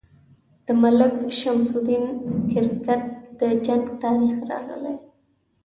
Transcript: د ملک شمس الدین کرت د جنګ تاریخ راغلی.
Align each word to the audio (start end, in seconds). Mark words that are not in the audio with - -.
د 0.65 0.67
ملک 0.81 1.13
شمس 1.39 1.69
الدین 1.77 2.03
کرت 2.85 3.03
د 3.39 3.41
جنګ 3.65 3.85
تاریخ 4.01 4.37
راغلی. 4.49 4.95